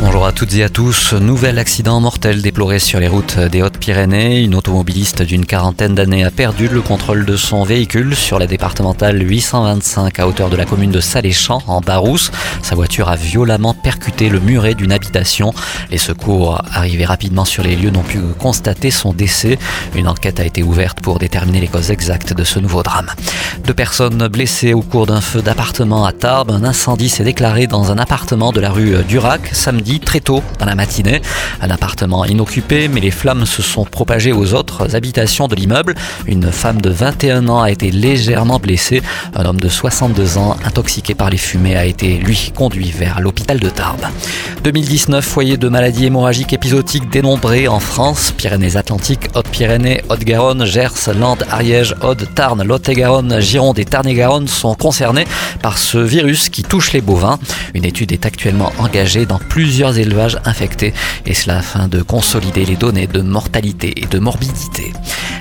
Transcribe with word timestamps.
Bonjour 0.00 0.26
à 0.26 0.32
toutes 0.32 0.54
et 0.54 0.64
à 0.64 0.68
tous. 0.68 1.12
Nouvel 1.12 1.56
accident 1.56 2.00
mortel 2.00 2.42
déploré 2.42 2.80
sur 2.80 2.98
les 2.98 3.06
routes 3.06 3.38
des 3.38 3.62
Hautes-Pyrénées. 3.62 4.42
Une 4.42 4.56
automobiliste 4.56 5.22
d'une 5.22 5.46
quarantaine 5.46 5.94
d'années 5.94 6.24
a 6.24 6.32
perdu 6.32 6.66
le 6.66 6.82
contrôle 6.82 7.24
de 7.24 7.36
son 7.36 7.62
véhicule 7.62 8.16
sur 8.16 8.40
la 8.40 8.48
départementale 8.48 9.22
825 9.22 10.18
à 10.18 10.26
hauteur 10.26 10.50
de 10.50 10.56
la 10.56 10.64
commune 10.64 10.90
de 10.90 10.98
Saléchamps 11.00 11.62
en 11.68 11.80
Barousse. 11.80 12.32
Sa 12.62 12.74
voiture 12.74 13.08
a 13.08 13.14
violemment 13.14 13.72
percuté 13.72 14.28
le 14.28 14.40
muret 14.40 14.74
d'une 14.74 14.90
habitation. 14.90 15.54
Les 15.92 15.98
secours 15.98 16.60
arrivés 16.72 17.04
rapidement 17.04 17.44
sur 17.44 17.62
les 17.62 17.76
lieux 17.76 17.90
n'ont 17.90 18.02
pu 18.02 18.18
constater 18.38 18.90
son 18.90 19.12
décès. 19.12 19.58
Une 19.94 20.08
enquête 20.08 20.40
a 20.40 20.44
été 20.44 20.64
ouverte 20.64 21.00
pour 21.00 21.20
déterminer 21.20 21.60
les 21.60 21.68
causes 21.68 21.92
exactes 21.92 22.34
de 22.34 22.42
ce 22.42 22.58
nouveau 22.58 22.82
drame. 22.82 23.10
Deux 23.64 23.74
personnes 23.74 24.26
blessées 24.26 24.74
au 24.74 24.82
cours 24.82 25.06
d'un 25.06 25.20
feu 25.20 25.40
d'appartement 25.40 26.04
à 26.04 26.12
Tarbes. 26.12 26.50
Un 26.50 26.64
incendie 26.64 27.08
s'est 27.08 27.24
déclaré 27.24 27.68
dans 27.68 27.92
un 27.92 27.98
appartement 27.98 28.50
de 28.50 28.60
la 28.60 28.70
rue 28.70 28.96
Durac 29.08 29.50
samedi 29.52 29.83
très 30.00 30.20
tôt 30.20 30.42
dans 30.58 30.66
la 30.66 30.74
matinée. 30.74 31.20
Un 31.60 31.70
appartement 31.70 32.24
inoccupé, 32.24 32.88
mais 32.88 33.00
les 33.00 33.10
flammes 33.10 33.46
se 33.46 33.62
sont 33.62 33.84
propagées 33.84 34.32
aux 34.32 34.54
autres 34.54 34.96
habitations 34.96 35.48
de 35.48 35.54
l'immeuble. 35.54 35.94
Une 36.26 36.50
femme 36.50 36.80
de 36.80 36.90
21 36.90 37.48
ans 37.48 37.62
a 37.62 37.70
été 37.70 37.90
légèrement 37.90 38.58
blessée. 38.58 39.02
Un 39.34 39.44
homme 39.44 39.60
de 39.60 39.68
62 39.68 40.38
ans, 40.38 40.56
intoxiqué 40.64 41.14
par 41.14 41.30
les 41.30 41.36
fumées, 41.36 41.76
a 41.76 41.84
été, 41.84 42.16
lui, 42.16 42.52
conduit 42.54 42.90
vers 42.90 43.20
l'hôpital 43.20 43.60
de 43.60 43.68
Tarbes. 43.68 44.06
2019, 44.62 45.24
foyer 45.24 45.56
de 45.56 45.68
maladies 45.68 46.06
hémorragiques 46.06 46.52
épisodiques 46.52 47.10
dénombrés 47.10 47.68
en 47.68 47.80
France. 47.80 48.32
Pyrénées-Atlantiques, 48.36 49.28
Haute-Pyrénées, 49.34 50.02
Haute-Garonne, 50.08 50.64
Gers, 50.64 51.12
Landes, 51.18 51.44
Ariège, 51.50 51.94
Aude, 52.02 52.26
Tarn, 52.34 52.62
Lot-et-Garonne, 52.62 53.40
Gironde 53.40 53.78
et 53.78 53.84
Tarn-et-Garonne 53.84 54.48
sont 54.48 54.74
concernés 54.74 55.26
par 55.62 55.78
ce 55.78 55.98
virus 55.98 56.48
qui 56.48 56.62
touche 56.62 56.92
les 56.92 57.00
bovins. 57.00 57.38
Une 57.74 57.84
étude 57.84 58.12
est 58.12 58.26
actuellement 58.26 58.72
engagée 58.78 59.26
dans 59.26 59.38
plusieurs 59.38 59.73
élevages 59.82 60.38
infectés, 60.44 60.94
et 61.26 61.34
cela 61.34 61.58
afin 61.58 61.88
de 61.88 62.02
consolider 62.02 62.64
les 62.64 62.76
données 62.76 63.06
de 63.06 63.20
mortalité 63.20 63.92
et 63.96 64.06
de 64.06 64.18
morbidité. 64.18 64.92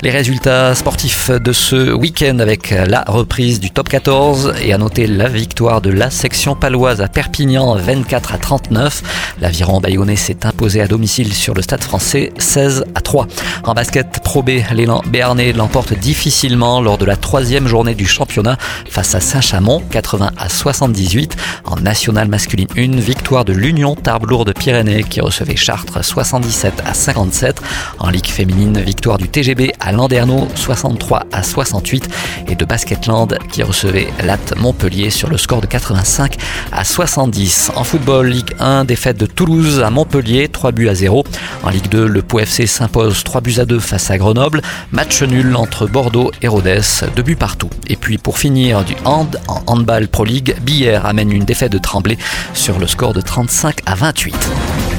Les 0.00 0.10
résultats 0.10 0.76
sportifs 0.76 1.28
de 1.28 1.52
ce 1.52 1.92
week-end 1.92 2.38
avec 2.38 2.70
la 2.70 3.02
reprise 3.08 3.58
du 3.58 3.72
top 3.72 3.88
14 3.88 4.54
et 4.62 4.72
à 4.72 4.78
noter 4.78 5.08
la 5.08 5.28
victoire 5.28 5.80
de 5.80 5.90
la 5.90 6.08
section 6.08 6.54
paloise 6.54 7.00
à 7.00 7.08
Perpignan 7.08 7.74
24 7.74 8.32
à 8.32 8.38
39. 8.38 9.02
L'aviron 9.40 9.80
bayonnais 9.80 10.14
s'est 10.14 10.46
imposé 10.46 10.80
à 10.80 10.86
domicile 10.86 11.34
sur 11.34 11.52
le 11.52 11.62
stade 11.62 11.82
français 11.82 12.32
16 12.38 12.84
à 12.94 13.00
3. 13.00 13.26
En 13.64 13.74
basket 13.74 14.20
Pro 14.22 14.44
l'élan 14.46 15.02
béarnais 15.04 15.52
l'emporte 15.52 15.94
difficilement 15.94 16.80
lors 16.80 16.96
de 16.96 17.04
la 17.04 17.16
troisième 17.16 17.66
journée 17.66 17.96
du 17.96 18.06
championnat 18.06 18.56
face 18.88 19.16
à 19.16 19.20
Saint-Chamond 19.20 19.82
80 19.90 20.30
à 20.36 20.48
78. 20.48 21.36
En 21.64 21.74
nationale 21.74 22.28
masculine 22.28 22.68
1, 22.76 23.00
victoire 23.00 23.44
de 23.44 23.52
l'Union 23.52 23.96
Tarbes 23.96 24.30
lourde 24.30 24.54
Pyrénées 24.54 25.02
qui 25.02 25.20
recevait 25.20 25.56
Chartres 25.56 26.04
77 26.04 26.84
à 26.86 26.94
57. 26.94 27.60
En 27.98 28.10
Ligue 28.10 28.26
féminine, 28.26 28.78
victoire 28.80 29.18
du 29.18 29.28
TGB 29.28 29.72
à 29.88 29.92
Landerneau 29.92 30.46
63 30.54 31.24
à 31.32 31.42
68 31.42 32.08
et 32.46 32.54
de 32.54 32.64
Basketland 32.66 33.38
qui 33.50 33.62
recevait 33.62 34.08
Latte 34.22 34.54
Montpellier 34.58 35.08
sur 35.08 35.30
le 35.30 35.38
score 35.38 35.62
de 35.62 35.66
85 35.66 36.36
à 36.72 36.84
70. 36.84 37.72
En 37.74 37.84
football, 37.84 38.28
Ligue 38.28 38.54
1, 38.58 38.84
défaite 38.84 39.16
de 39.16 39.24
Toulouse 39.24 39.80
à 39.82 39.88
Montpellier 39.88 40.48
3 40.48 40.72
buts 40.72 40.90
à 40.90 40.94
0. 40.94 41.24
En 41.62 41.70
Ligue 41.70 41.88
2, 41.88 42.06
le 42.06 42.20
Pau 42.20 42.38
FC 42.38 42.66
s'impose 42.66 43.24
3 43.24 43.40
buts 43.40 43.54
à 43.60 43.64
2 43.64 43.78
face 43.78 44.10
à 44.10 44.18
Grenoble. 44.18 44.60
Match 44.92 45.22
nul 45.22 45.56
entre 45.56 45.86
Bordeaux 45.86 46.32
et 46.42 46.48
Rodez, 46.48 46.82
2 47.16 47.22
buts 47.22 47.36
partout. 47.36 47.70
Et 47.86 47.96
puis 47.96 48.18
pour 48.18 48.36
finir 48.36 48.84
du 48.84 48.94
hand 49.06 49.40
en 49.48 49.62
handball 49.66 50.08
Pro 50.08 50.24
League, 50.24 50.54
Billère 50.60 51.06
amène 51.06 51.32
une 51.32 51.46
défaite 51.46 51.72
de 51.72 51.78
Tremblay 51.78 52.18
sur 52.52 52.78
le 52.78 52.86
score 52.86 53.14
de 53.14 53.22
35 53.22 53.78
à 53.86 53.94
28. 53.94 54.97